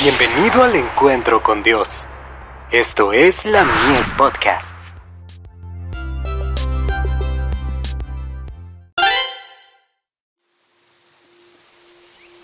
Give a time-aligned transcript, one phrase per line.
[0.00, 2.06] Bienvenido al encuentro con Dios.
[2.70, 4.94] Esto es la Mies Podcasts.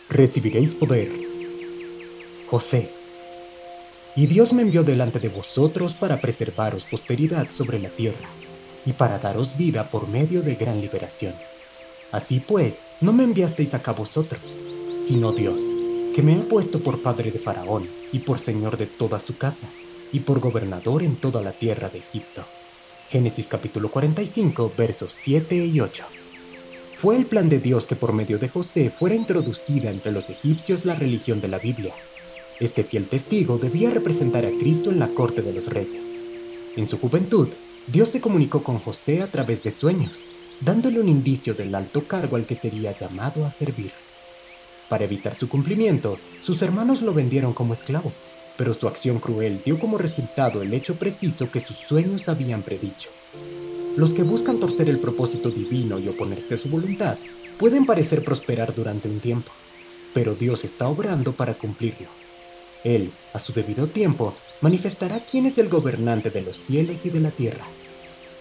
[0.08, 1.12] Recibiréis poder.
[2.48, 2.90] José.
[4.16, 8.28] Y Dios me envió delante de vosotros para preservaros posteridad sobre la tierra
[8.84, 11.36] y para daros vida por medio de gran liberación.
[12.10, 14.64] Así pues, no me enviasteis acá vosotros,
[14.98, 15.83] sino Dios
[16.14, 19.68] que me ha puesto por padre de Faraón y por señor de toda su casa
[20.12, 22.44] y por gobernador en toda la tierra de Egipto.
[23.10, 26.04] Génesis capítulo 45 versos 7 y 8.
[26.98, 30.84] Fue el plan de Dios que por medio de José fuera introducida entre los egipcios
[30.84, 31.96] la religión de la Biblia.
[32.60, 36.20] Este fiel testigo debía representar a Cristo en la corte de los reyes.
[36.76, 37.48] En su juventud,
[37.88, 40.26] Dios se comunicó con José a través de sueños,
[40.60, 43.90] dándole un indicio del alto cargo al que sería llamado a servir.
[44.88, 48.12] Para evitar su cumplimiento, sus hermanos lo vendieron como esclavo,
[48.56, 53.10] pero su acción cruel dio como resultado el hecho preciso que sus sueños habían predicho.
[53.96, 57.16] Los que buscan torcer el propósito divino y oponerse a su voluntad
[57.58, 59.52] pueden parecer prosperar durante un tiempo,
[60.12, 62.08] pero Dios está obrando para cumplirlo.
[62.84, 67.20] Él, a su debido tiempo, manifestará quién es el gobernante de los cielos y de
[67.20, 67.66] la tierra.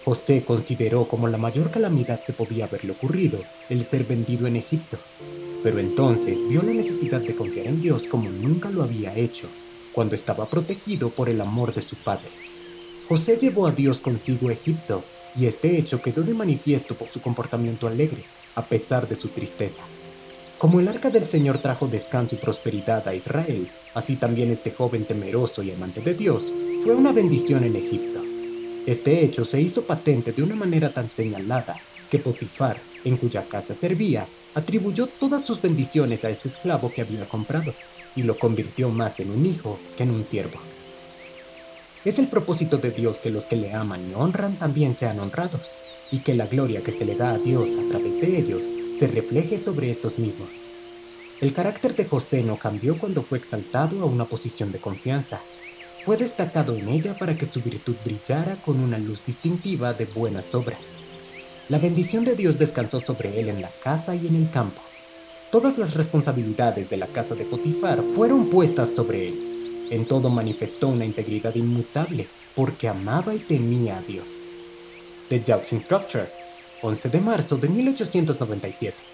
[0.04, 3.40] José consideró como la mayor calamidad que podía haberle ocurrido
[3.70, 4.98] el ser vendido en Egipto,
[5.64, 9.48] pero entonces vio la necesidad de confiar en Dios como nunca lo había hecho,
[9.94, 12.28] cuando estaba protegido por el amor de su padre.
[13.08, 15.02] José llevó a Dios consigo a Egipto,
[15.34, 19.84] y este hecho quedó de manifiesto por su comportamiento alegre, a pesar de su tristeza.
[20.58, 25.06] Como el arca del Señor trajo descanso y prosperidad a Israel, así también este joven
[25.06, 28.20] temeroso y amante de Dios fue una bendición en Egipto.
[28.86, 33.74] Este hecho se hizo patente de una manera tan señalada que Potifar, en cuya casa
[33.74, 37.74] servía, atribuyó todas sus bendiciones a este esclavo que había comprado
[38.14, 40.60] y lo convirtió más en un hijo que en un siervo.
[42.04, 45.78] Es el propósito de Dios que los que le aman y honran también sean honrados,
[46.10, 49.06] y que la gloria que se le da a Dios a través de ellos se
[49.06, 50.66] refleje sobre estos mismos.
[51.40, 55.42] El carácter de José no cambió cuando fue exaltado a una posición de confianza.
[56.04, 60.54] Fue destacado en ella para que su virtud brillara con una luz distintiva de buenas
[60.54, 61.00] obras.
[61.70, 64.82] La bendición de Dios descansó sobre él en la casa y en el campo.
[65.50, 69.88] Todas las responsabilidades de la casa de Potifar fueron puestas sobre él.
[69.90, 74.46] En todo manifestó una integridad inmutable porque amaba y temía a Dios.
[75.30, 76.30] The Jobs Instructor,
[76.82, 79.13] 11 de marzo de 1897.